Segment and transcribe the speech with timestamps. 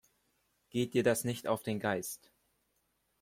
[0.71, 2.31] Geht dir das nicht auf den Geist?